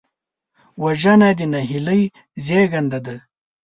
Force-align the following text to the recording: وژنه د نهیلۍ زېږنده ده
وژنه 0.83 1.29
د 1.37 1.39
نهیلۍ 1.53 2.01
زېږنده 2.45 2.99
ده 3.05 3.15